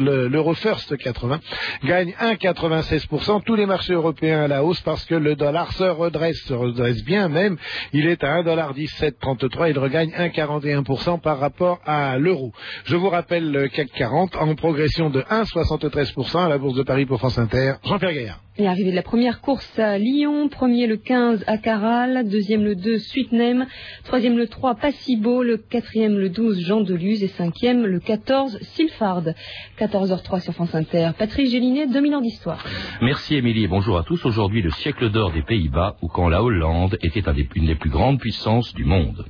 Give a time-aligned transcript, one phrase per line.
[0.00, 1.40] l'euro First 80
[1.84, 3.42] gagne 1,96%.
[3.44, 7.04] Tous les marchés européens à la hausse parce que le dollar se redresse, se redresse
[7.04, 7.56] bien même.
[7.92, 9.70] Il est à 1,1733.
[9.70, 12.52] Il regagne 1,41% par rapport à l'euro.
[12.84, 17.06] Je vous rappelle le CAC 40 en progression de 1,73% à la Bourse de Paris
[17.06, 17.74] pour France Inter.
[17.84, 18.40] Jean-Pierre Gaillard.
[18.58, 22.74] Et arrivé de la première course à Lyon, premier le 15 à Caral, deuxième le
[22.74, 23.66] 2 Suitnem,
[24.04, 29.22] troisième le 3 Passibo, le quatrième le 12 Jean Deluse et cinquième le 14 Sylphard.
[29.78, 31.10] 14h03 sur France Inter.
[31.16, 32.64] Patrice Gélinet, dominant d'histoire.
[33.00, 34.26] Merci Émilie et bonjour à tous.
[34.26, 37.22] Aujourd'hui le siècle d'or des Pays-Bas ou quand la Hollande était
[37.54, 39.24] une des plus grandes puissances du monde.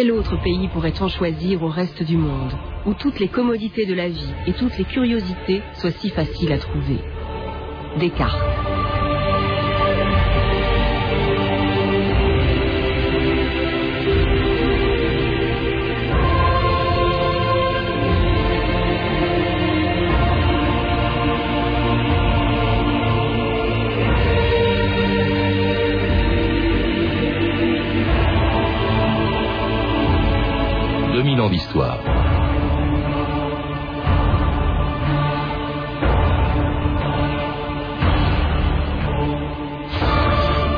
[0.00, 2.52] Quel autre pays pourrait-on choisir au reste du monde,
[2.86, 6.56] où toutes les commodités de la vie et toutes les curiosités soient si faciles à
[6.56, 6.96] trouver?
[7.98, 8.69] Descartes.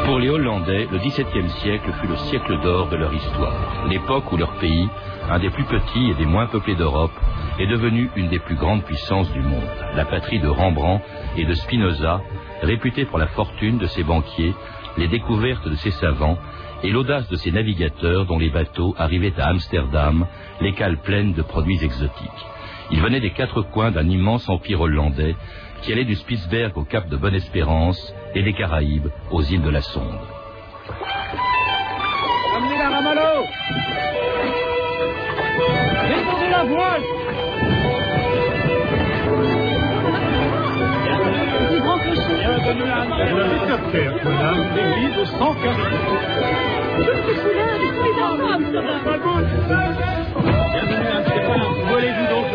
[0.05, 4.37] Pour les Hollandais, le XVIIe siècle fut le siècle d'or de leur histoire, l'époque où
[4.37, 4.89] leur pays,
[5.29, 7.11] un des plus petits et des moins peuplés d'Europe,
[7.59, 11.05] est devenu une des plus grandes puissances du monde, la patrie de Rembrandt
[11.37, 12.21] et de Spinoza,
[12.63, 14.55] réputée pour la fortune de ses banquiers,
[14.97, 16.39] les découvertes de ses savants
[16.83, 20.27] et l'audace de ces navigateurs dont les bateaux arrivaient à Amsterdam,
[20.61, 22.47] les cales pleines de produits exotiques.
[22.91, 25.37] Ils venaient des quatre coins d'un immense empire hollandais
[25.83, 29.81] qui allait du Spitzberg au cap de Bonne-Espérance et des Caraïbes aux îles de la
[29.81, 30.19] Sonde.
[51.89, 52.47] Volez-vous donc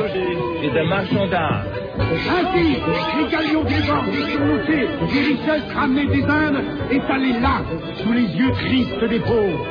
[0.87, 1.63] marchand d'art.
[1.99, 2.77] Ainsi,
[3.17, 7.61] les galions des surmontés, les richesses ramenées des Indes, étalées là,
[7.97, 9.65] sous les yeux tristes des pauvres.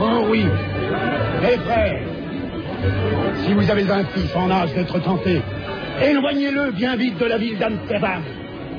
[0.00, 0.44] Oh oui,
[1.42, 2.00] mes frères,
[3.44, 5.42] si vous avez un fils en âge d'être tenté,
[6.02, 8.22] éloignez-le bien vite de la ville d'Amsterdam.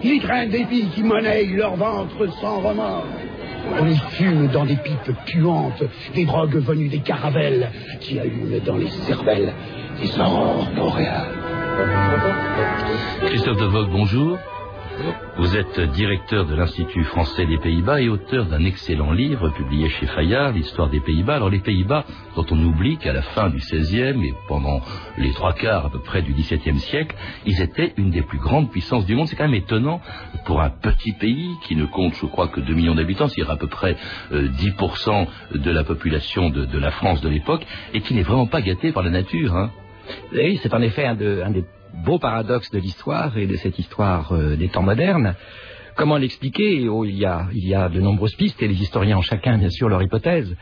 [0.03, 3.05] Il y traîne des filles qui monnaient leur ventre sans remords.
[3.79, 5.83] On les fume dans des pipes puantes,
[6.15, 9.53] des drogues venues des caravelles qui allument dans les cervelles
[10.01, 11.37] des aurores boréales.
[13.25, 14.37] Christophe de bonjour.
[15.37, 20.05] Vous êtes directeur de l'Institut français des Pays-Bas et auteur d'un excellent livre publié chez
[20.07, 21.35] Fayard, l'histoire des Pays-Bas.
[21.35, 22.03] Alors les Pays-Bas,
[22.35, 24.81] dont on oublie qu'à la fin du XVIe et pendant
[25.17, 27.15] les trois quarts à peu près du XVIIe siècle,
[27.45, 29.27] ils étaient une des plus grandes puissances du monde.
[29.27, 30.01] C'est quand même étonnant
[30.45, 33.55] pour un petit pays qui ne compte, je crois, que 2 millions d'habitants, c'est à
[33.55, 33.95] peu près
[34.31, 38.61] 10% euh, de la population de, la France de l'époque, et qui n'est vraiment pas
[38.61, 39.55] gâté par la nature.
[39.55, 39.71] Hein.
[40.33, 44.31] Oui, c'est en effet un, un des beau paradoxe de l'histoire et de cette histoire
[44.31, 45.35] euh, des temps modernes.
[45.95, 46.87] Comment l'expliquer?
[46.87, 50.01] Oh, il, y a, de nombreuses pistes et les historiens ont chacun bien sûr leur
[50.01, 50.55] hypothèse.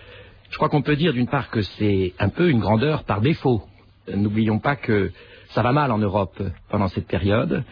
[0.49, 3.63] Je crois qu'on peut dire d'une part que c'est un peu une grandeur par défaut.
[4.11, 5.11] N'oublions pas que
[5.49, 7.63] ça va mal en Europe pendant cette période.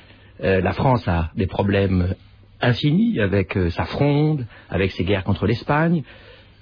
[0.43, 2.13] Euh, la France a des problèmes
[2.61, 6.03] infinis avec euh, sa fronde, avec ses guerres contre l'Espagne.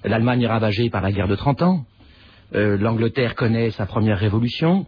[0.06, 1.86] L'Allemagne est ravagée par la guerre de 30 ans.
[2.56, 4.86] L'Angleterre connaît sa première révolution.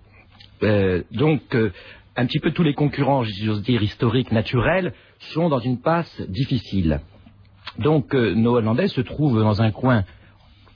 [0.66, 1.72] Euh, donc, euh,
[2.16, 7.02] un petit peu tous les concurrents, j'ose dire, historiques, naturels, sont dans une passe difficile.
[7.78, 10.04] Donc, euh, nos Hollandais se trouvent dans un coin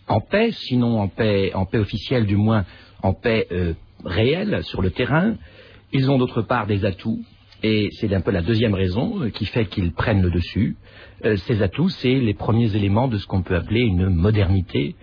[0.08, 2.66] en paix, sinon en paix, officielle, du moins
[3.04, 3.48] en paix
[4.04, 5.36] réelle sur le terrain.
[5.94, 7.20] Ils ont d'autre part des atouts,
[7.62, 10.78] et c'est un peu la deuxième raison qui fait qu'ils prennent le dessus.
[11.24, 14.96] ces atouts, c'est les premiers éléments de ce qu'on peut appeler une modernité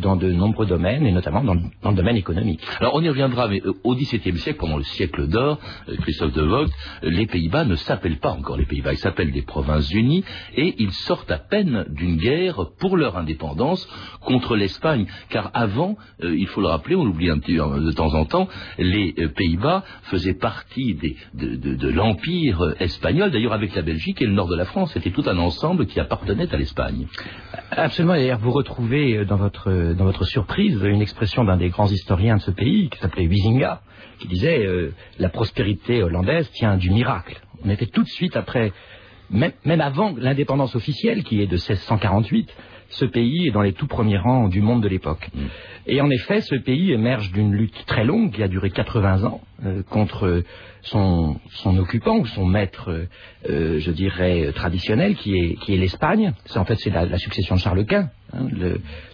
[0.00, 2.60] dans de nombreux domaines, et notamment dans, le domaine économique.
[2.80, 5.58] Alors on y reviendra, mais euh, au XVIIe siècle, pendant le siècle d'or,
[5.88, 6.70] euh, Christophe de Vogt,
[7.02, 10.24] les Pays-Bas ne s'appellent pas encore les Pays-Bas, ils s'appellent des Provinces-Unies,
[10.56, 13.88] et ils sortent à peine d'une guerre pour leur indépendance
[14.22, 18.24] contre l'Espagne, car avant, il faut le rappeler, on l'oublie un petit de temps en
[18.24, 18.48] temps,
[18.78, 20.94] les Pays-Bas faisaient partie
[21.34, 25.10] de, de l'empire espagnol, d'ailleurs avec la Belgique et le nord de la France, c'était
[25.10, 27.06] tout un ensemble qui appartenait à l'Espagne.
[27.70, 32.36] Absolument, d'ailleurs vous retrouvez dans votre dans votre surprise une expression d'un des grands historiens
[32.36, 33.80] de ce pays, qui s'appelait Wisinga,
[34.22, 37.40] qui disait euh, la prospérité hollandaise tient du miracle.
[37.64, 38.72] On était tout de suite après,
[39.30, 42.54] même, avant l'indépendance officielle, qui est de 1648,
[42.88, 45.30] ce pays est dans les tout premiers rangs du monde de l'époque.
[45.34, 45.40] Mm.
[45.86, 49.40] Et en effet, ce pays émerge d'une lutte très longue qui a duré 80 ans
[49.64, 50.42] euh, contre
[50.82, 53.06] son, son occupant ou son maître,
[53.48, 56.34] euh, je dirais, traditionnel, qui est, qui est l'Espagne.
[56.54, 58.10] En fait c'est la, la succession de Charles Quint.
[58.32, 58.48] Hein.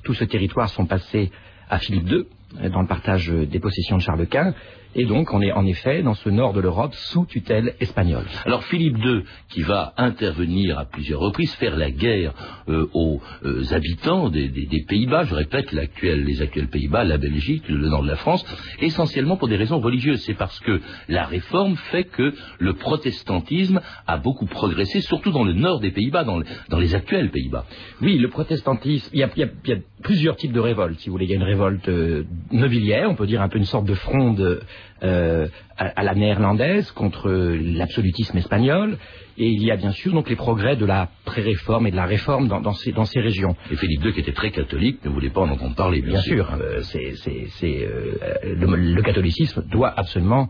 [0.05, 1.31] Tout ce territoire sont passés
[1.69, 2.25] à Philippe II
[2.61, 4.55] euh, dans le partage des possessions de Charles Quint.
[4.95, 8.25] Et donc on est en effet dans ce nord de l'Europe sous tutelle espagnole.
[8.47, 12.33] Alors Philippe II, qui va intervenir à plusieurs reprises, faire la guerre
[12.69, 17.65] euh, aux euh, habitants des, des- des Pays-Bas, je répète, les actuels Pays-Bas, la Belgique,
[17.69, 18.45] le nord de la France,
[18.81, 20.23] essentiellement pour des raisons religieuses.
[20.23, 25.53] C'est parce que la réforme fait que le protestantisme a beaucoup progressé, surtout dans le
[25.53, 27.67] nord des Pays-Bas, dans, le- dans les actuels Pays-Bas.
[28.03, 30.61] Oui, le protestantisme, il y, a, il y a- il y a plusieurs types de
[30.61, 30.99] révoltes.
[31.01, 33.59] Si vous voulez, il y a une révolte euh, nobiliaire, on peut dire un peu
[33.59, 34.61] une sorte de fronde
[35.03, 35.47] euh,
[35.77, 38.99] à, à la néerlandaise contre l'absolutisme espagnol.
[39.39, 42.07] Et il y a bien sûr donc les progrès de la pré-réforme et de la
[42.07, 43.55] réforme dans, dans ces, dans ces régions.
[43.71, 46.21] Et Philippe II, qui était très catholique, ne voulait pas en entendre parler, bien, Bien
[46.23, 48.15] sûr, euh, c'est, c'est- c'est, euh,
[48.57, 50.49] le, le catholicisme doit absolument.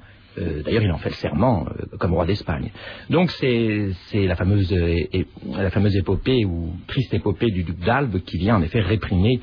[0.65, 2.71] D'ailleurs, il en fait le serment euh, comme roi d'Espagne.
[3.11, 7.77] Donc, c'est, c'est la fameuse euh, é- la fameuse épopée ou triste épopée du duc
[7.81, 9.41] d'Albe qui vient en effet réprimer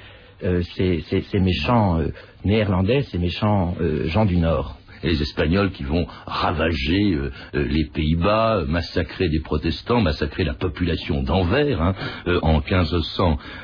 [0.75, 2.07] ces, ces- ces méchants euh,
[2.43, 4.77] néerlandais, ces méchants euh, gens du Nord.
[5.03, 10.43] et les Espagnols qui vont ravager euh, euh, les Pays-Bas, euh, massacrer des protestants, massacrer
[10.43, 11.93] la population d'Anvers hein,
[12.27, 12.59] euh, en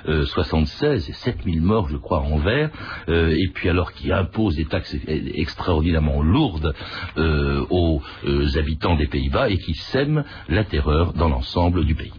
[0.05, 2.69] 1576, et 7000 morts je crois à Anvers,
[3.09, 6.73] euh, et puis alors qui imposent des taxes extraordinairement lourdes
[7.17, 12.13] euh, aux euh, habitants des Pays-Bas et qui sèment la terreur dans l'ensemble du pays.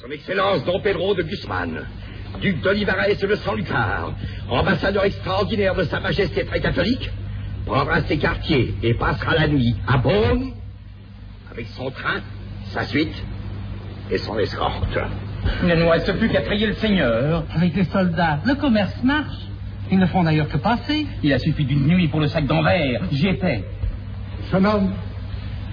[0.00, 1.86] Son Excellence Don Pedro de Guzman,
[2.40, 4.12] duc d'Olivares de San-Lucar,
[4.48, 7.10] ambassadeur extraordinaire de Sa Majesté très catholique,
[7.66, 10.52] prendra ses quartiers et passera la nuit à Beaune
[11.50, 12.20] avec son train,
[12.66, 13.24] sa suite
[14.10, 14.98] et son escorte.
[15.62, 17.44] Il ne nous reste plus qu'à prier le Seigneur.
[17.54, 19.36] Avec les soldats, le commerce marche.
[19.90, 21.06] Ils ne font d'ailleurs que passer.
[21.22, 23.02] Il a suffi d'une nuit pour le sac d'Anvers.
[23.10, 23.64] J'y étais.
[24.52, 24.92] Jeune homme,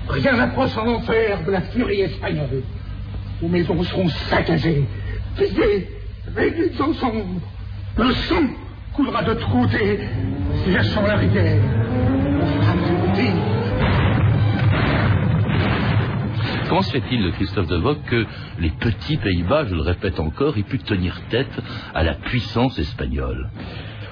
[0.09, 2.63] rien n'approche en enfer de la furie espagnole.
[3.41, 4.85] Vos maisons seront saccagées,
[5.37, 5.89] pillées,
[6.35, 7.41] réduites en cendres.
[7.97, 8.43] Le sang
[8.93, 9.99] coulera de tous côtés,
[10.65, 11.61] séchant la rivière.
[16.67, 18.25] Comment se fait-il, Christophe de Vogue, que
[18.59, 21.51] les petits Pays-Bas, je le répète encore, aient pu tenir tête
[21.93, 23.49] à la puissance espagnole?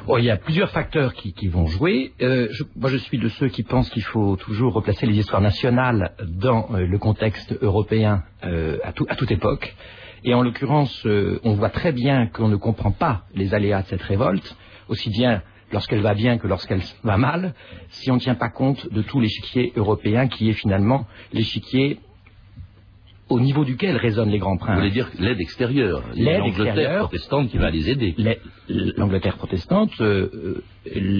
[0.06, 2.14] Bon, il y a plusieurs facteurs qui, qui vont jouer.
[2.22, 5.42] Euh, je, moi, je suis de ceux qui pensent qu'il faut toujours replacer les histoires
[5.42, 9.76] nationales dans euh, le contexte européen euh, à, tout- à toute époque.
[10.26, 13.88] Et en l'occurrence, euh, on voit très bien qu'on ne comprend pas les aléas de
[13.88, 14.56] cette révolte,
[14.88, 15.42] aussi bien
[15.72, 17.54] lorsqu'elle va bien que lorsqu'elle va mal,
[17.90, 22.00] si on ne tient pas compte de tout l'échiquier européen qui est finalement l'échiquier
[23.30, 24.78] au niveau duquel résonnent les grands Vous princes.
[24.78, 27.08] voulez dire l'aide extérieure, L'aide l'Angleterre extérieure.
[27.08, 28.16] protestante qui va les aider.
[28.70, 30.62] L'Angleterre protestante, euh,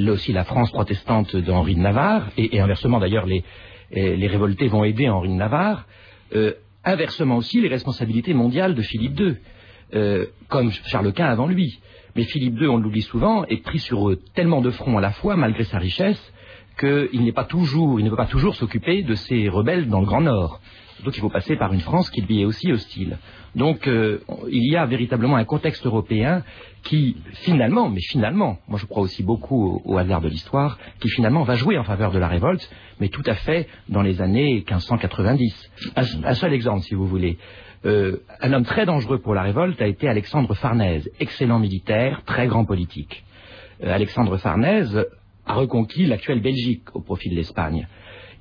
[0.10, 3.44] aussi la France protestante d'Henri de Navarre, et, et inversement d'ailleurs les,
[3.92, 5.88] les révoltés vont aider Henri de Navarre,
[6.36, 6.54] euh,
[6.84, 9.36] inversement aussi les responsabilités mondiales de Philippe II,
[9.94, 11.80] euh, comme Charles Quint avant lui.
[12.16, 15.36] Mais Philippe II, on l'oublie souvent, est pris sur tellement de fronts à la fois,
[15.36, 16.34] malgré sa richesse,
[16.80, 20.06] qu'il n'est pas toujours, il ne peut pas toujours s'occuper de ces rebelles dans le
[20.06, 20.60] Grand Nord.
[21.04, 23.18] Donc il faut passer par une France qui lui est aussi hostile.
[23.56, 26.44] Donc euh, il y a véritablement un contexte européen
[26.84, 31.44] qui finalement, mais finalement, moi je crois aussi beaucoup au, hasard de l'histoire, qui finalement
[31.44, 35.72] va jouer en faveur de la révolte, mais tout à fait dans les années 1590.
[35.96, 37.38] Un, un seul exemple, si vous voulez.
[37.86, 42.48] Euh, un homme très dangereux pour la révolte a été Alexandre Farnèse, excellent militaire, très
[42.48, 43.26] grand politique.
[43.84, 45.06] Euh, Alexandre Farnèse
[45.46, 47.88] a reconquis l'actuelle Belgique au profit de l'Espagne.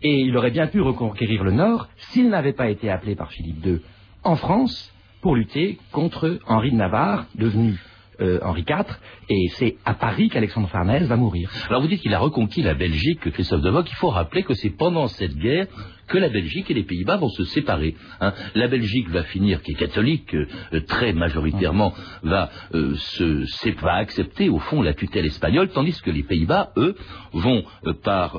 [0.03, 3.65] Et il aurait bien pu reconquérir le Nord s'il n'avait pas été appelé par Philippe
[3.65, 3.81] II
[4.25, 7.79] en France pour lutter contre Henri de Navarre, devenu
[8.21, 11.51] euh, Henri IV, et c'est à Paris qu'Alexandre Farnèse va mourir.
[11.69, 13.87] Alors vous dites qu'il a reconquis la Belgique, Christophe de Vogue.
[13.89, 15.67] Il faut rappeler que c'est pendant cette guerre
[16.09, 17.95] que la Belgique et les Pays-Bas vont se séparer.
[18.21, 18.33] hein.
[18.55, 24.49] La Belgique va finir, qui est catholique, euh, très majoritairement, va, euh, se, va accepter
[24.49, 26.95] au fond la tutelle espagnole, tandis que les Pays-Bas, eux,
[27.33, 28.39] vont, euh, par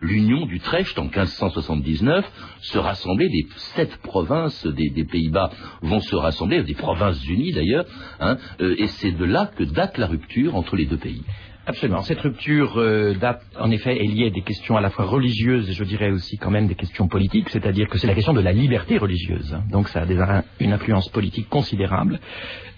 [0.00, 2.24] l'union d'Utrecht en 1579,
[2.60, 5.50] se rassembler, les sept provinces des, des Pays-Bas
[5.82, 7.84] vont se rassembler, des provinces unies d'ailleurs,
[8.20, 11.22] hein, euh, et c'est de là que date la rupture entre les deux pays.
[11.66, 12.02] Absolument.
[12.02, 15.70] Cette rupture euh, date, en effet, est liée à des questions à la fois religieuses
[15.70, 18.40] et je dirais aussi quand même des questions politiques, c'est-à-dire que c'est la question de
[18.42, 19.56] la liberté religieuse.
[19.70, 20.18] Donc ça a des-
[20.60, 22.20] une influence politique considérable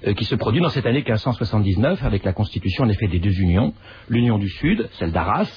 [0.06, 3.40] euh, qui se produit dans cette année 1579 avec la constitution en effet des deux
[3.40, 3.74] unions,
[4.08, 5.50] l'union du Sud, celle d'Arras.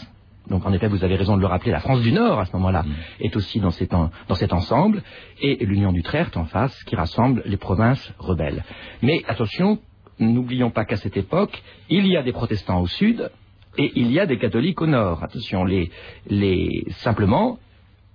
[0.49, 2.53] Donc en effet, vous avez raison de le rappeler, la France du Nord à ce
[2.53, 2.83] moment-là
[3.19, 5.03] est aussi dans cet, en- dans cet ensemble,
[5.39, 8.63] et l'union d'Utrecht en face qui rassemble les provinces rebelles.
[9.03, 9.77] Mais attention,
[10.19, 13.31] n'oublions pas qu'à cette époque, il y a des protestants au sud
[13.77, 15.23] et il y a des catholiques au nord.
[15.23, 17.59] Attention, les, simplement,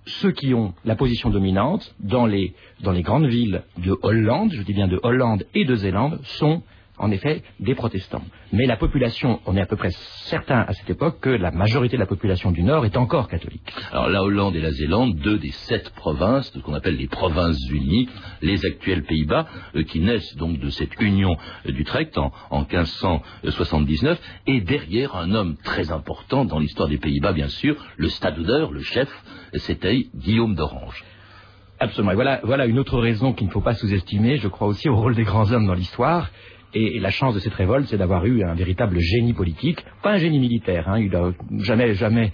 [0.06, 4.88] ceux qui ont la position dominante dans les grandes villes de Hollande, je dis bien
[4.88, 6.62] de Hollande et de Zélande, sont
[6.98, 8.22] en effet des protestants.
[8.52, 11.96] Mais la population, on est à peu près certain à cette époque que la majorité
[11.96, 13.72] de la population du Nord est encore catholique.
[13.90, 17.58] Alors la Hollande et la Zélande, deux des sept provinces, ce qu'on appelle les provinces
[17.70, 18.08] unies,
[18.42, 21.36] les actuels Pays-Bas, euh, qui naissent donc de cette union
[21.66, 27.32] euh, d'Utrecht en, en 1579, et derrière un homme très important dans l'histoire des Pays-Bas,
[27.32, 29.08] bien sûr, le stadouder, le chef,
[29.54, 31.04] c'était Guillaume d'Orange.
[31.80, 32.12] Absolument.
[32.12, 34.96] Et voilà, voilà une autre raison qu'il ne faut pas sous-estimer, je crois aussi au
[34.96, 36.30] rôle des grands hommes dans l'histoire.
[36.74, 40.18] Et, la chance de cette révolte, c'est d'avoir eu un véritable génie politique, pas un
[40.18, 40.88] génie militaire.
[40.88, 42.32] Hein, il n'a jamais, jamais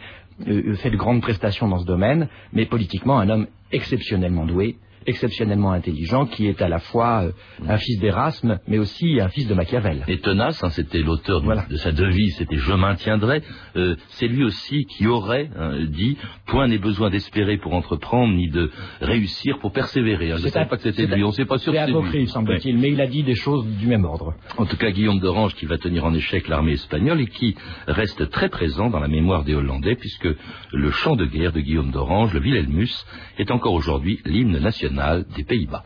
[0.49, 4.77] euh, fait de grandes prestations dans ce domaine, mais politiquement un homme exceptionnellement doué,
[5.07, 7.33] exceptionnellement intelligent, qui est à la fois euh,
[7.69, 10.05] un fils d'Erasme, mais aussi un fils de Machiavel.
[10.09, 11.67] Et tenace, hein, c'était l'auteur de- Voilà.
[11.71, 13.43] de, sa devise, c'était Je maintiendrai.
[13.77, 16.17] Euh, c'est lui aussi qui aurait hein, dit
[16.47, 20.33] Point n'est besoin d'espérer pour entreprendre, ni de réussir pour persévérer.
[20.33, 20.37] hein.
[20.39, 22.19] Je ne savais pas que c'était lui, on ne sait pas sûr C'est que c'est
[22.19, 22.27] lui.
[22.29, 24.35] semble-t-il, mais il a dit des choses du même ordre.
[24.59, 27.55] En tout cas, Guillaume d'Orange qui va tenir en échec l'armée espagnole et qui
[27.87, 30.29] reste très présent dans la mémoire des Hollandais puisque
[30.73, 32.91] le chant de guerre de Guillaume d'Orange, le Wilhelmus,
[33.39, 35.85] est encore aujourd'hui l'hymne national 拿一倍吧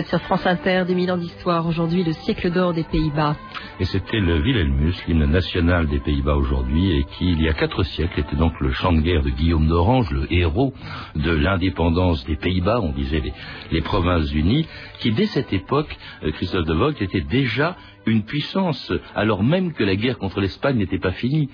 [0.00, 1.66] êtes sur France Inter, des mille ans d'histoire.
[1.66, 3.36] Aujourd'hui, le siècle d'or des Pays-Bas.
[3.80, 7.82] Et c'était le Wilhelmus, l'hymne national des Pays-Bas aujourd'hui, et qui, il y a quatre
[7.82, 10.72] siècles, était donc le chant de guerre de Guillaume d'Orange, le héros
[11.16, 13.32] de l'indépendance des Pays-Bas, on disait les,
[13.72, 14.66] les provinces unies,
[15.00, 17.76] qui dès cette époque, euh, Christophe de Vogt, était déjà
[18.06, 21.50] une puissance, alors même que la guerre contre l'Espagne n'était pas finie.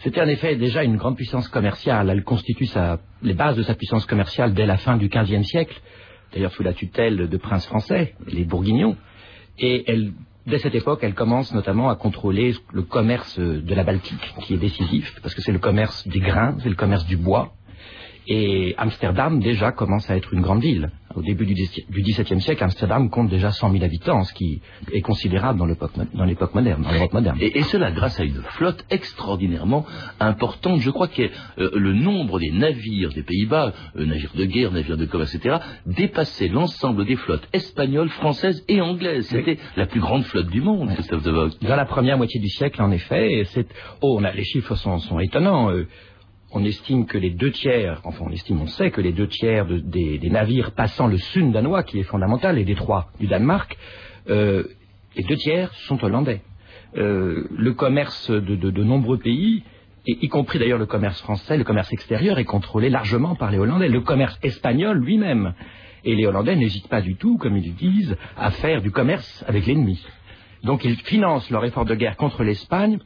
[0.00, 2.10] C'était en effet déjà une grande puissance commerciale.
[2.10, 5.80] Elle constitue sa- les bases de sa puissance commerciale dès la fin du XVe siècle,
[6.32, 8.96] d'ailleurs sous la tutelle de princes français, les Bourguignons.
[9.58, 10.12] Et elle,
[10.46, 14.58] dès cette époque, elle commence notamment à contrôler le commerce de la Baltique, qui est
[14.58, 17.52] décisif, parce que c'est le commerce des grains, c'est le commerce du bois.
[18.32, 20.90] Et Amsterdam, déjà, commence à être une grande ville.
[21.16, 25.58] Au début du XVIIe siècle, Amsterdam compte déjà 100 000 habitants, ce qui est considérable
[25.58, 27.36] dans l'époque moderne, dans l'Europe moderne.
[27.40, 29.84] Et, et cela grâce à une flotte extraordinairement
[30.20, 30.78] importante.
[30.78, 34.96] Je crois que euh, le nombre des navires des Pays-Bas, euh, navires de guerre, navires
[34.96, 35.56] de commerce, etc.,
[35.86, 39.26] dépassait l'ensemble des flottes espagnoles, françaises et anglaises.
[39.26, 41.50] C'était la plus grande flotte du monde, Christophe de Vogt.
[41.62, 43.66] Dans la première moitié du siècle, en effet, c'est,
[44.00, 45.72] oh, on a, les chiffres sont, sont étonnants.
[45.72, 45.88] euh,
[46.52, 49.66] on estime que les deux tiers, enfin on estime, on sait que les deux tiers
[49.66, 53.76] de- des, navires passant le Sund danois, qui est fondamental, les détroits du Danemark,
[54.28, 54.64] euh,
[55.16, 56.42] les deux tiers sont hollandais.
[56.96, 59.62] Euh, le commerce de, nombreux pays,
[60.06, 63.58] et y compris d'ailleurs le commerce français, le commerce extérieur, est contrôlé largement par les
[63.58, 63.88] Hollandais.
[63.88, 65.54] Le commerce espagnol lui-même.
[66.04, 69.66] Et les Hollandais n'hésitent pas du tout, comme ils disent, à faire du commerce avec
[69.66, 70.02] l'ennemi.
[70.64, 72.98] Donc ils financent leur effort de guerre contre l'Espagne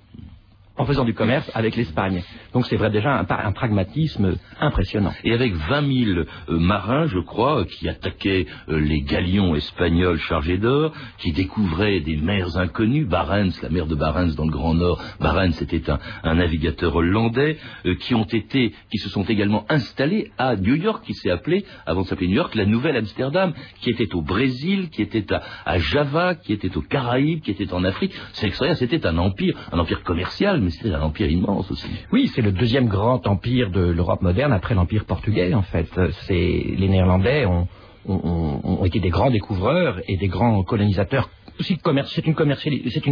[0.77, 2.23] en faisant du commerce avec l'Espagne.
[2.53, 5.13] Donc c'est vrai déjà un, pragmatisme impressionnant.
[5.23, 10.19] Et avec 20 000 euh, marins, je crois, euh, qui attaquaient euh, les galions espagnols
[10.19, 14.75] chargés d'or, qui découvraient des mers inconnues, Barents, la mer de Barents dans le Grand
[14.75, 17.59] Nord, Barents était un, navigateur hollandais,
[18.01, 22.03] qui ont été, qui se sont également installés à New York, qui s'est appelé, avant
[22.03, 25.79] de s'appeler New York, la Nouvelle Amsterdam, qui était au Brésil, qui était à, à
[25.79, 28.13] Java, qui était aux Caraïbes, qui était en Afrique.
[28.33, 31.87] C'est extraordinaire, c'était un empire, un empire commercial, mais c'était un empire immense aussi.
[32.13, 35.89] Oui, c'est le deuxième grand empire de l'Europe moderne après l'empire portugais en fait.
[36.27, 37.69] C'est les Néerlandais ont,
[38.07, 41.29] ont- été des grands découvreurs et des grands colonisateurs.
[41.61, 42.27] C'est une, c'est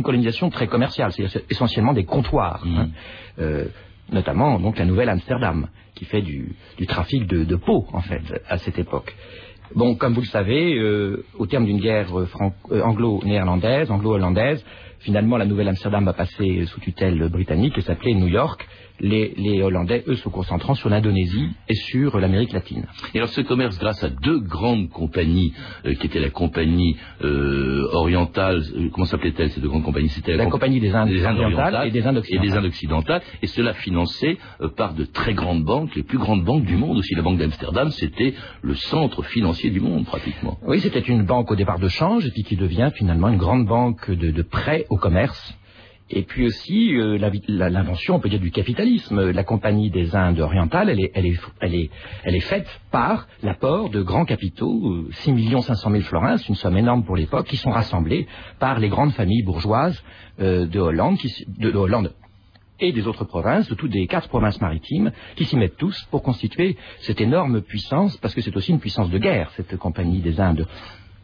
[0.02, 2.64] colonisation très commerciale, c'est c'est essentiellement des comptoirs.
[2.66, 2.88] hein.
[3.38, 3.66] Euh,
[4.11, 8.23] notamment donc la nouvelle Amsterdam, qui fait du, du trafic de, de peau, en fait,
[8.49, 9.14] à cette époque.
[9.75, 12.26] Bon, comme vous le savez, euh, au terme d'une guerre euh,
[12.82, 14.62] anglo-néerlandaise, anglo-hollandaise,
[15.02, 18.66] finalement la nouvelle Amsterdam va passer sous tutelle britannique et s'appelait New York.
[19.02, 22.87] Les, les Hollandais, eux, se concentrant sur l'Indonésie et sur l'Amérique latine.
[23.14, 25.52] Et alors ce commerce, grâce à deux grandes compagnies,
[25.85, 30.09] euh, qui étaient la compagnie euh, orientale, euh, comment s'appelait-elle ces deux grandes compagnies?
[30.09, 32.47] C'était La comp- compagnie des Indes des Indes orientales et des Indes occidentales.
[32.47, 36.18] et des Indes occidentales, et cela financé euh, par de très grandes banques, les plus
[36.18, 37.14] grandes banques du monde aussi.
[37.14, 40.59] La banque d'Amsterdam, c'était le centre financier du monde pratiquement.
[40.66, 43.66] Oui, c'était une banque au départ de change et puis qui devient finalement une grande
[43.66, 45.59] banque de, de prêts au commerce.
[46.14, 47.16] Et puis aussi euh,
[47.49, 49.31] l'invention, on peut dire, du capitalisme.
[49.31, 55.62] La compagnie des Indes orientales, elle est, faite par l'apport de grands capitaux, euh, 6
[55.62, 58.26] 500 000 florins, c'est une somme énorme pour l'époque, qui sont rassemblés
[58.59, 60.02] par les grandes familles bourgeoises
[60.40, 61.16] euh, de Hollande,
[61.49, 62.12] de, de Hollande
[62.78, 66.23] et des autres provinces, de toutes les quatre provinces maritimes, qui s'y mettent tous pour
[66.23, 70.40] constituer cette énorme puissance, parce que c'est aussi une puissance de guerre, cette compagnie des
[70.40, 70.66] Indes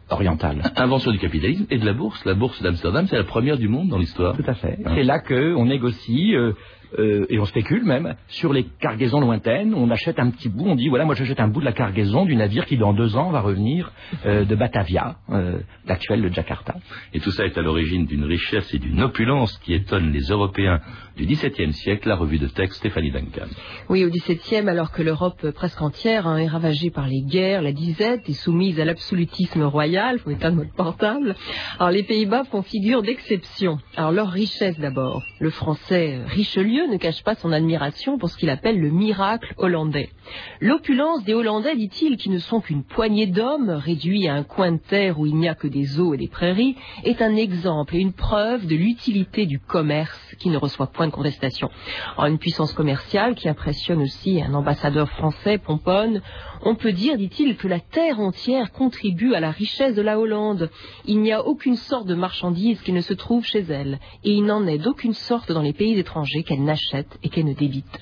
[0.09, 0.61] orientales.
[0.75, 2.23] Invention du capitalisme et de la bourse.
[2.25, 4.35] La bourse d'Amsterdam, c'est la première du monde dans l'histoire.
[4.35, 4.77] Tout à fait.
[4.85, 4.91] Hein.
[4.95, 6.53] C'est là qu'on négocie euh,
[6.97, 9.73] euh, et on spécule même sur les cargaisons lointaines.
[9.73, 12.25] On achète un petit bout, on dit voilà, moi j'achète un bout de la cargaison
[12.25, 13.91] du navire qui dans deux ans va revenir
[14.25, 16.75] euh, de Batavia, euh, l'actuel de Jakarta.
[17.13, 20.79] Et tout ça est à l'origine d'une richesse et d'une opulence qui étonnent les Européens
[21.19, 22.07] du XVIIe siècle.
[22.07, 23.47] La revue de texte Stéphanie Duncan.
[23.89, 27.61] Oui, au XVIIe, alors que l'Europe euh, presque entière hein, est ravagée par les guerres,
[27.61, 31.35] la disette et soumise à l'absolutisme royal, faut éteindre votre portable.
[31.77, 33.79] Alors les Pays-Bas font figure d'exception.
[33.97, 35.21] Alors leur richesse d'abord.
[35.39, 39.53] Le français euh, Richelieu ne cache pas son admiration pour ce qu'il appelle le miracle
[39.57, 40.09] hollandais.
[40.61, 44.77] L'opulence des Hollandais, dit-il, qui ne sont qu'une poignée d'hommes réduits à un coin de
[44.77, 47.99] terre où il n'y a que des eaux et des prairies, est un exemple et
[47.99, 51.69] une preuve de l'utilité du commerce qui ne reçoit point de contestation.
[52.17, 56.21] Alors, une puissance commerciale qui impressionne aussi un ambassadeur français, Pomponne.
[56.61, 60.69] On peut dire, dit-il, que la terre entière contribue à la richesse de la Hollande.
[61.05, 64.43] Il n'y a aucune sorte de marchandise qui ne se trouve chez elle, et il
[64.43, 67.99] n'en est d'aucune sorte dans les pays étrangers qu'elle n'achète et qu'elle ne débite.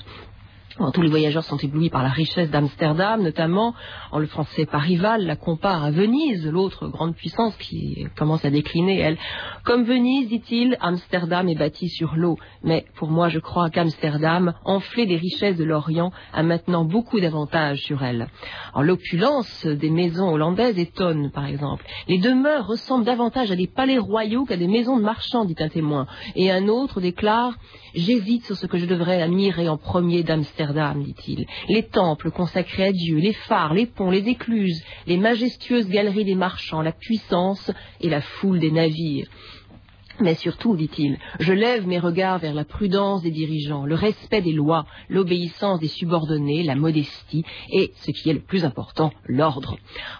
[0.79, 3.73] Alors, tous les voyageurs sont éblouis par la richesse d'Amsterdam, notamment.
[4.11, 8.99] En le français Parival la compare à Venise, l'autre grande puissance qui commence à décliner,
[8.99, 9.17] elle.
[9.63, 12.37] Comme Venise, dit-il, Amsterdam est bâti sur l'eau.
[12.63, 17.81] Mais pour moi, je crois qu'Amsterdam, enflé des richesses de l'Orient, a maintenant beaucoup d'avantages
[17.81, 18.27] sur elle.
[18.75, 21.85] L'opulence des maisons hollandaises étonne, par exemple.
[22.07, 25.69] Les demeures ressemblent davantage à des palais royaux qu'à des maisons de marchands, dit un
[25.69, 26.05] témoin.
[26.35, 27.55] Et un autre déclare
[27.97, 31.45] J'hésite sur ce que je devrais admirer en premier d'Amsterdam, dit-il.
[31.69, 36.35] Les temples consacrés à Dieu, les phares, les ponts, les écluses, les majestueuses galeries des
[36.35, 39.27] marchands, la puissance et la foule des navires.
[40.19, 44.51] Mais surtout, dit-il, je lève mes regards vers la prudence des dirigeants, le respect des
[44.51, 49.77] lois, l'obéissance des subordonnés, la modestie et, ce qui est le plus important, l'ordre.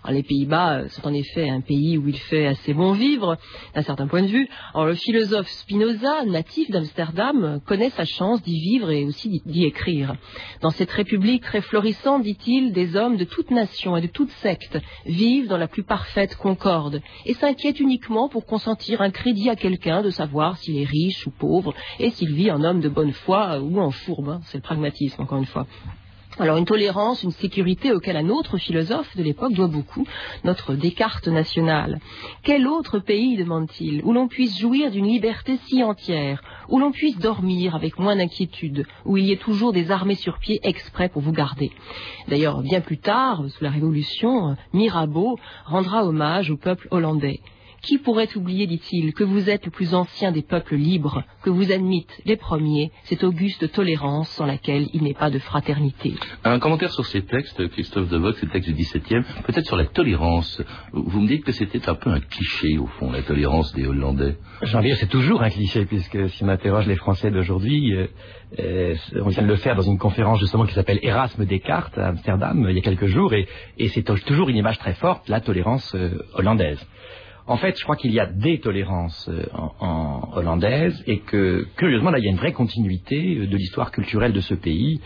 [0.08, 3.38] Les Pays-Bas euh, sont en effet un pays où il fait assez bon vivre,
[3.74, 4.48] d'un certain point de vue.
[4.76, 10.16] Alors, le philosophe Spinoza, natif d'Amsterdam, connaît sa chance d'y vivre et aussi d'y écrire.
[10.62, 14.78] Dans cette république très florissante, dit-il, des hommes de toute nation et de toute secte
[15.08, 19.87] vivent dans la plus parfaite concorde et s'inquiètent uniquement pour consentir un crédit à quelqu'un
[19.88, 23.60] de savoir s'il est riche ou pauvre et s'il vit en homme de bonne foi
[23.60, 24.30] ou en fourbe.
[24.30, 24.40] hein.
[24.44, 25.66] C'est le pragmatisme, encore une fois.
[26.40, 30.06] Alors une tolérance, une sécurité auquel un autre philosophe de l'époque doit beaucoup,
[30.44, 32.00] notre Descartes national.
[32.44, 37.18] Quel autre pays, demande-t-il, où l'on puisse jouir d'une liberté si entière, où l'on puisse
[37.18, 41.24] dormir avec moins d'inquiétude, où il y ait toujours des armées sur pied exprès pour
[41.24, 41.72] vous garder?
[42.28, 47.40] D'ailleurs, bien plus tard, sous la Révolution, Mirabeau rendra hommage au peuple hollandais.
[47.88, 51.72] Qui pourrait oublier, dit-il, que vous êtes le plus ancien des peuples libres, que vous
[51.72, 56.14] admitent les premiers, cette auguste tolérance sans laquelle il n'est pas de fraternité?
[56.44, 60.62] Un commentaire sur ces textes, Christophe Devox, ces textes du XVIIe, peut-être sur la tolérance.
[60.92, 64.36] Vous me dites que c'était un peu un cliché, au fond, la tolérance des Hollandais.
[64.64, 67.96] J'ai envie de dire, c'est toujours un cliché, puisque si on interroge les Français d'aujourd'hui,
[67.96, 68.08] euh,
[68.60, 72.08] euh, on vient de le faire dans une conférence justement qui s'appelle Erasme Descartes à
[72.08, 73.48] Amsterdam euh, il y a quelques jours, et,
[73.78, 76.86] et c'est toujours une image très forte, la tolérance euh, hollandaise.
[77.48, 81.66] En fait, je crois qu'il y a des tolérances euh, en, en hollandaise et que,
[81.78, 85.00] curieusement, là, il y a une vraie continuité euh, de l'histoire culturelle de ce pays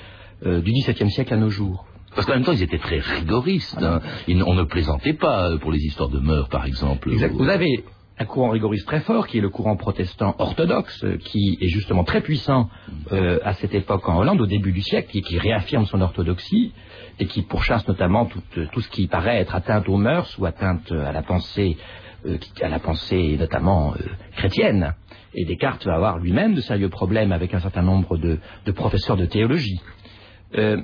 [0.46, 1.86] euh, du XVIIe siècle à nos jours.
[2.16, 3.78] Parce qu'en même temps, ils étaient très rigoristes.
[3.82, 4.02] hein.
[4.28, 7.12] Ils- on ne plaisantait pas pour les histoires de mœurs, par exemple.
[7.12, 7.34] Exact.
[7.34, 7.84] Vous avez
[8.18, 12.22] un courant rigoriste très fort qui est le courant protestant orthodoxe, qui est justement très
[12.22, 12.70] puissant
[13.12, 16.74] euh, à cette époque en Hollande, au début du siècle, et qui réaffirme son orthodoxie
[17.20, 18.42] et qui pourchasse notamment tout,
[18.74, 21.78] tout ce qui paraît être atteinte aux mœurs ou atteinte à la pensée,
[22.26, 23.98] euh, à la pensée notamment euh,
[24.36, 24.94] chrétienne.
[25.34, 28.40] Et Descartes va avoir lui-même de sérieux problèmes avec un certain nombre de,
[28.72, 29.80] professeurs de théologie.
[30.56, 30.82] Euh,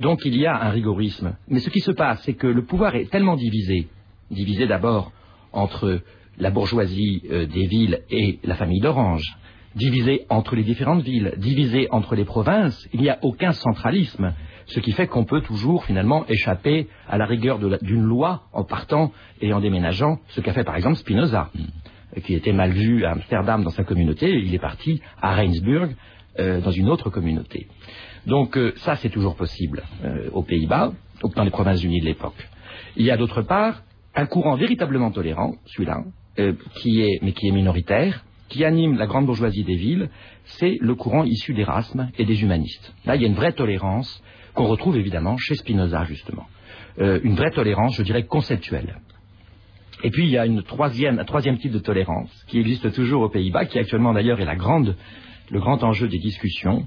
[0.00, 1.36] donc il y a un rigorisme.
[1.48, 3.88] Mais ce qui se passe, c'est que le pouvoir est tellement divisé,
[4.30, 5.12] divisé d'abord
[5.52, 6.00] entre
[6.38, 9.38] la bourgeoisie des villes et la famille d'Orange,
[9.74, 12.88] divisé entre les différentes villes, divisé entre les provinces.
[12.92, 14.34] Il n'y a aucun centralisme,
[14.66, 19.12] ce qui fait qu'on peut toujours finalement échapper à la rigueur d'une loi en partant
[19.40, 21.50] et en déménageant, ce qu'a fait par exemple Spinoza,
[22.24, 25.90] qui était mal vu à Amsterdam dans sa communauté, il est parti à Reinsburg
[26.38, 27.68] euh, dans une autre communauté.
[28.26, 30.92] Donc euh, ça c'est toujours possible euh, aux Pays-Bas,
[31.34, 32.48] dans les provinces unies de l'époque.
[32.96, 33.82] Il y a d'autre part
[34.14, 36.04] un courant véritablement tolérant, celui-là,
[36.76, 40.10] qui est, mais qui est minoritaire, qui anime la grande bourgeoisie des villes,
[40.44, 42.94] c'est le courant issu d'Erasme et des humanistes.
[43.04, 44.22] Là, il y a une vraie tolérance
[44.54, 46.46] qu'on retrouve évidemment chez Spinoza, justement.
[46.98, 48.98] Euh, une vraie tolérance, je dirais, conceptuelle.
[50.02, 53.22] Et puis, il y a une troisième, un troisième type de tolérance qui existe toujours
[53.22, 54.46] aux Pays-Bas, qui actuellement d'ailleurs est
[55.50, 56.86] le grand enjeu des discussions,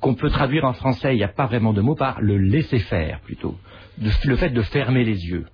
[0.00, 3.20] qu'on peut traduire en français, il n'y a pas vraiment de mot, par le laisser-faire
[3.20, 3.56] plutôt.
[3.98, 5.46] le fait de fermer les yeux.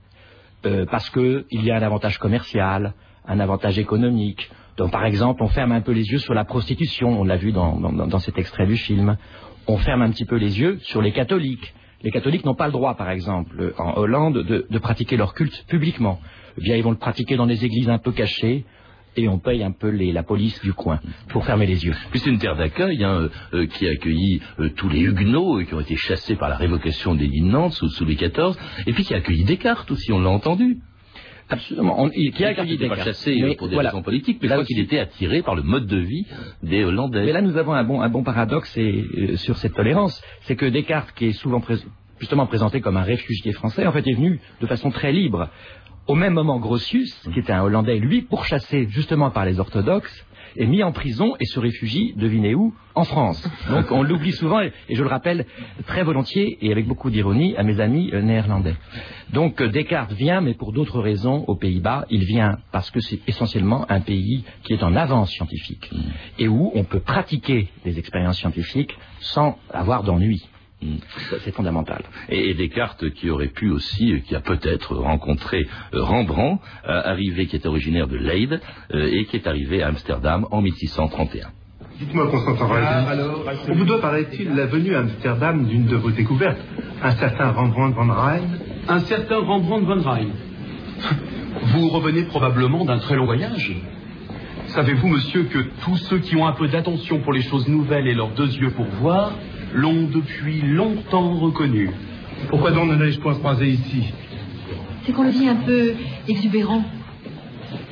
[0.67, 2.95] Euh, parce qu'il y a un avantage commercial,
[3.27, 7.21] un avantage économique, donc, par exemple, on ferme un peu les yeux sur la prostitution,
[7.21, 9.19] on l'a vu dans, cet extrait du film.
[9.67, 11.75] On ferme un petit peu les yeux sur les catholiques.
[12.03, 16.19] Les catholiques n'ont pas le droit, par exemple, en Hollande, de, pratiquer leur culte publiquement.
[16.57, 18.65] Eh bien, ils vont le pratiquer dans des églises un peu cachées,
[19.19, 21.95] et on paye un peu la police du coin pour fermer les yeux.
[22.11, 25.75] Puis c'est une terre d'accueil hein, euh, qui a accueilli euh, tous les Huguenots qui
[25.75, 29.13] ont été chassés par la révocation des Nantes sous, sous Louis XIV, et puis qui
[29.13, 30.79] a accueilli Descartes aussi, on l'a entendu.
[31.51, 32.09] Absolument.
[32.09, 35.43] qui a accueilli pas chassé pour des raisons politiques, mais je crois qu'il était attiré
[35.43, 36.27] par le mode de vie
[36.63, 37.25] des Hollandais.
[37.25, 40.23] Mais là, nous avons un bon, un bon paradoxe et, euh, sur cette tolérance.
[40.43, 41.63] C'est que Descartes, qui est souvent
[42.19, 45.49] justement présenté comme un réfugié français, en fait, est venu de façon très libre.
[46.07, 50.67] Au même moment, Grotius, qui était un Hollandais, lui, pourchassé justement par les orthodoxes, est
[50.67, 53.49] mis en prison et se réfugie, devinez où En France.
[53.69, 55.47] Donc on l'oublie souvent et, je le rappelle
[55.87, 58.75] très volontiers et avec beaucoup d'ironie à mes amis euh, néerlandais.
[59.33, 62.07] Donc euh, Descartes vient, mais pour d'autres raisons, aux Pays-Bas.
[62.11, 65.91] Il vient parce que c'est essentiellement un pays qui est en avance scientifique
[66.39, 70.49] et où on peut pratiquer des expériences scientifiques sans avoir d'ennui.
[71.45, 72.03] C'est fondamental.
[72.29, 77.47] Et, Descartes qui aurait pu aussi, euh, qui a peut-être rencontré euh, Rembrandt, euh, arrivé,
[77.47, 78.61] qui est originaire de Leyde
[78.93, 81.49] et qui est arrivé à Amsterdam en 1631.
[81.99, 86.11] Dites-moi, Constantin ah, alors, on vous doit, paraît-il, la venue à Amsterdam d'une de vos
[86.11, 86.61] découvertes,
[87.03, 88.43] un certain Rembrandt van Rijn
[88.89, 90.29] Un certain Rembrandt van Rijn.
[91.63, 93.75] Vous revenez probablement d'un très long voyage.
[94.69, 98.15] Savez-vous, monsieur, que tous ceux qui ont un peu d'attention pour les choses nouvelles et
[98.15, 99.33] leurs deux yeux pour voir
[99.75, 101.91] l'ont depuis longtemps reconnu.
[102.49, 104.05] Pourquoi donc ne l'ai-je point croisé ici
[105.05, 105.95] C'est qu'on le dit un peu
[106.29, 106.85] exubérant.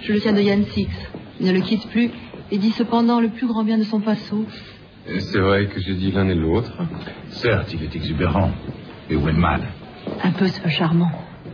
[0.02, 0.88] Je le tiens de Yann Six.
[1.40, 2.10] Il ne le quitte plus
[2.50, 4.44] et dit cependant le plus grand bien de son faso.
[5.06, 6.72] C'est vrai que j'ai dit l'un et l'autre.
[7.28, 8.50] Certes, il est exubérant.
[9.10, 9.62] Et où est le mal?
[10.22, 11.10] Un peu ce peu charmant.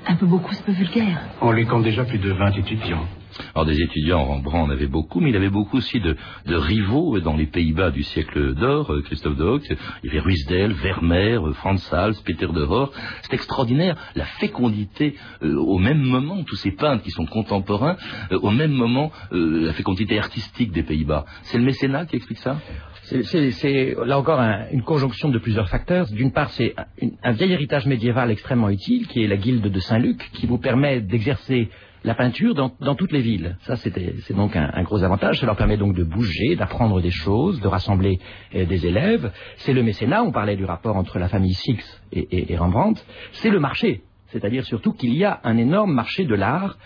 [0.07, 1.21] Un peu beaucoup ce peu vulgaire.
[1.41, 3.07] On les compte déjà plus de 20 étudiants.
[3.55, 6.17] Alors des étudiants, Rembrandt en avait beaucoup, mais il avait beaucoup aussi de,
[6.47, 9.63] rivaux dans les Pays-Bas du siècle d'or, euh, Christophe de Hock,
[10.03, 12.93] il y avait Ruisdael, Vermeer, euh, Franz Hals, Peter de Hoor.
[13.23, 17.97] C'est extraordinaire, la fécondité euh, au même moment, tous ces peintres qui sont contemporains,
[18.31, 21.25] au même moment, la fécondité artistique des Pays-Bas.
[21.43, 22.59] C'est le mécénat qui explique ça?
[23.05, 24.41] C'est là encore
[24.73, 26.07] une conjonction de plusieurs facteurs.
[26.07, 26.75] D'une part, c'est
[27.23, 31.01] un, vieil héritage médiéval extrêmement utile, qui est la guilde de Saint-Luc, qui vous permet
[31.01, 31.69] d'exercer
[32.05, 33.57] la peinture dans, toutes les villes.
[33.63, 35.41] Ça, c'est donc un, gros avantage.
[35.41, 38.21] Ça leur permet donc de bouger, d'apprendre des choses, de rassembler
[38.55, 39.33] euh, des élèves.
[39.57, 40.23] C'est le mécénat.
[40.23, 43.03] On parlait du rapport entre la famille Six et, Rembrandt.
[43.33, 44.03] C'est le marché.
[44.27, 46.77] C'est-à-dire surtout qu'il y a un énorme marché de l'art.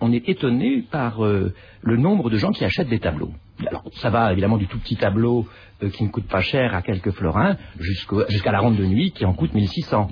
[0.00, 3.32] On est étonné par euh, le nombre de gens qui achètent des tableaux.
[3.66, 5.46] Alors, ça va évidemment du tout petit tableau
[5.82, 9.24] euh, qui ne coûte pas cher à quelques florins jusqu'à la ronde de nuit qui
[9.24, 10.10] en coûte 1600.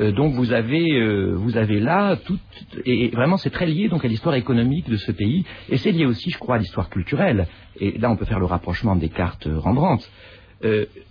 [0.00, 2.38] Euh, donc vous avez, euh, vous avez là tout,
[2.84, 6.04] et, vraiment c'est très lié donc à l'histoire économique de ce pays et c'est lié
[6.04, 7.46] aussi, je crois, à l'histoire culturelle.
[7.78, 10.04] Et là on peut faire le rapprochement des cartes Rembrandt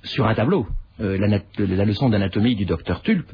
[0.03, 0.67] sur un tableau.
[0.99, 3.31] La, la, leçon d'anatomie du docteur Tulpe,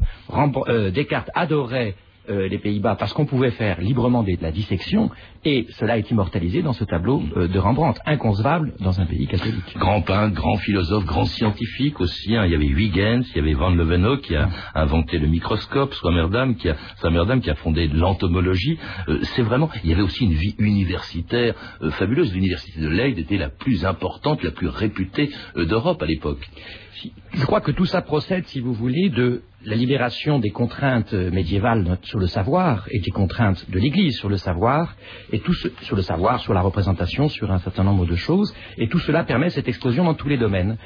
[0.94, 1.96] Descartes adorait
[2.30, 5.10] euh, les Pays-Bas parce qu'on pouvait faire librement de la dissection
[5.46, 9.78] et cela est immortalisé dans ce tableau euh, de Rembrandt, inconcevable dans un pays catholique.
[9.78, 12.36] Grand peintre, grand philosophe, grand scientifique aussi.
[12.36, 12.46] Hein.
[12.46, 16.56] Il y avait Huygens, il y avait Van Leeuwenhoek qui a inventé le microscope, Swammerdam
[16.56, 18.78] qui a, Swammerdam qui a fondé l'entomologie.
[19.08, 21.56] Euh, c'est vraiment, il y avait aussi une vie universitaire
[21.92, 22.34] fabuleuse.
[22.34, 26.50] L'université de Leyde était la plus importante, la plus réputée d'Europe à l'époque.
[27.34, 31.98] Je crois que tout ça procède, si vous voulez, de la libération des contraintes médiévales
[32.04, 34.96] sur le savoir et des contraintes de l'Église sur le savoir,
[35.32, 35.42] et
[35.82, 39.24] sur le savoir, sur la représentation, sur un certain nombre de choses, et tout cela
[39.24, 40.78] permet cette explosion dans tous les domaines.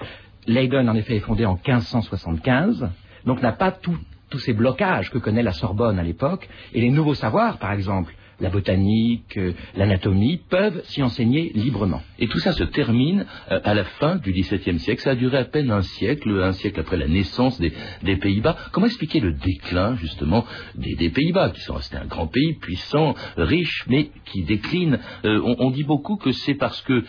[0.47, 2.89] Leiden, en effet, est fondé en 1575,
[3.25, 3.99] donc n'a pas tous
[4.39, 8.49] ces blocages que connaît la Sorbonne à l'époque, et les nouveaux savoirs, par exemple, la
[8.49, 12.01] botanique, euh, l'anatomie, peuvent s'y enseigner librement.
[12.19, 15.01] Et tout ça se termine euh, à la fin du XVIIe siècle.
[15.01, 17.71] Ça a duré à peine un siècle, un siècle après la naissance des,
[18.15, 18.55] Pays-Bas.
[18.71, 23.85] Comment expliquer le déclin, justement, des, Pays-Bas, qui sont restés un grand pays puissant, riche,
[23.87, 27.03] mais qui décline euh, on, dit beaucoup que c'est parce que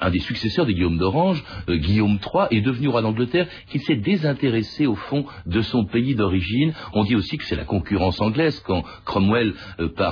[0.00, 4.86] un des successeurs de Guillaume d'Orange, Guillaume III, est devenu roi d'Angleterre, qu'il s'est désintéressé,
[4.86, 6.72] au fond, de son pays d'origine.
[6.92, 9.54] On dit aussi que c'est la concurrence anglaise quand Cromwell,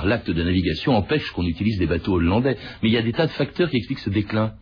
[0.01, 2.57] par l'acte de navigation, empêche qu'on utilise des bateaux hollandais.
[2.81, 4.53] Mais il y a des tas de facteurs qui expliquent ce déclin.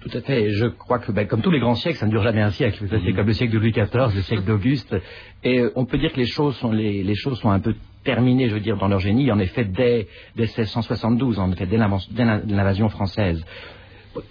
[0.00, 0.50] Tout à fait.
[0.50, 2.84] Je crois que, ben, comme tous les grands siècles, ça ne dure jamais un siècle.
[2.90, 3.14] C'est mhm.
[3.14, 4.96] comme le siècle de Louis XIV, le siècle d'Auguste.
[5.44, 8.48] Et euh, on peut dire que les choses sont, les, choses sont un peu terminées,
[8.48, 13.44] je veux dire, dans leur génie, en effet, dès, 1672, en effet, dès l'invasion française.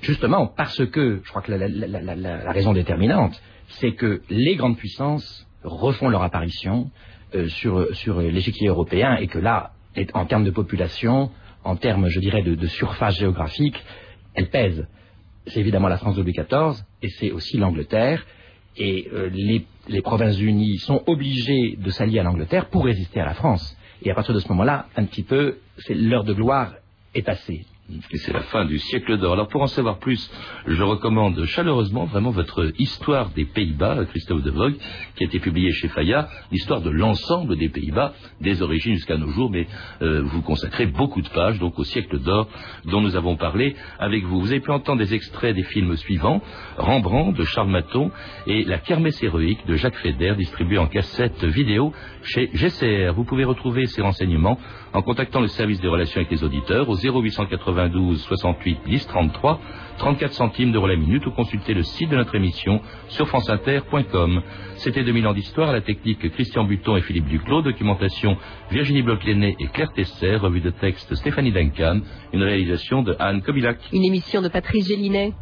[0.02, 6.10] Justement, parce que, je crois que la, raison déterminante, c'est que les grandes puissances refont
[6.10, 6.92] leur apparition
[7.36, 9.72] euh, sur, sur l'échiquier européen et que là,
[10.14, 11.32] en termes de population,
[11.64, 13.82] en termes, je dirais, de, surface géographique,
[14.34, 14.86] elle pèse.
[15.48, 18.26] C'est évidemment la France de Louis XIV, et c'est aussi l'Angleterre,
[18.78, 23.26] et euh, les, les provinces unies sont obligées de s'allier à l'Angleterre pour résister à
[23.26, 23.78] la France.
[24.02, 26.74] Et à partir de ce moment-là, un petit peu, l'heure de gloire
[27.14, 27.66] est passée
[28.16, 29.34] c'est la fin du siècle d'or.
[29.34, 30.32] Alors pour en savoir plus,
[30.66, 34.76] je recommande chaleureusement vraiment votre Histoire des Pays-Bas, Christophe de Vogue,
[35.16, 39.30] qui a été publié chez Fayard, l'histoire de l'ensemble des Pays-Bas, des origines jusqu'à nos
[39.30, 39.68] jours, mais
[40.02, 42.48] euh, vous consacrez beaucoup de pages donc au siècle d'or
[42.86, 44.40] dont nous avons parlé avec vous.
[44.40, 46.42] Vous avez pu entendre des extraits des films suivants,
[46.78, 48.12] Rembrandt de Charles Maton
[48.48, 51.94] et La Kermesse héroïque de Jacques Feder, distribué en cassette vidéo
[52.24, 53.14] chez GCR.
[53.14, 54.58] Vous pouvez retrouver ces renseignements
[54.94, 56.96] en contactant le service des relations avec les auditeurs au
[57.76, 59.60] 0892 68 10 33,
[59.98, 64.42] 34 centimes d'euros la minute ou consulter le site de notre émission sur franceinter.com.
[64.78, 68.38] C'était 2000 ans d'histoire, la technique Christian Buton et Philippe Duclos, documentation
[68.72, 72.02] Virginie bloch et Claire Tesser, revue de texte Stéphanie Duncan,
[72.34, 73.78] une réalisation de Anne Kobilac.
[73.94, 75.34] Une émission de Patrice Gélinet.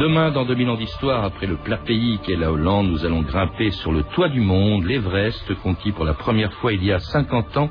[0.00, 3.70] Demain, dans 2000 ans d'histoire, après le plat pays qu'est la Hollande, nous allons grimper
[3.70, 7.56] sur le toit du monde, l'Everest, conquis pour la première fois il y a 50
[7.58, 7.68] ans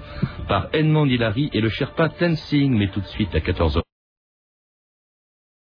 [0.47, 2.77] par Edmond Hillary et le Sherpa Tenzing.
[2.77, 3.88] Mais tout de suite à 14h.